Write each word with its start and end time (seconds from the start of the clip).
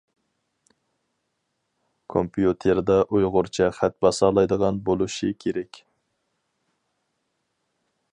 كومپيۇتېردا 2.13 2.95
ئۇيغۇرچە 3.17 3.67
خەت 3.81 3.99
باسالايدىغان 4.05 4.81
بولۇشى 4.89 5.31
كېرەك. 5.45 5.81